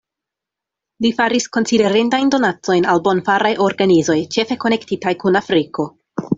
Li 1.05 1.11
faris 1.19 1.45
konsiderindajn 1.57 2.33
donacojn 2.37 2.89
al 2.95 3.03
bonfaraj 3.09 3.53
organizoj, 3.69 4.19
ĉefe 4.39 4.61
konektitaj 4.67 5.17
kun 5.25 5.43
Afriko. 5.45 5.91